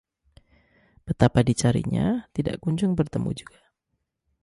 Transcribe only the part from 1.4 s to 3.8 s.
dicarinya, tidak kunjung bertemu juga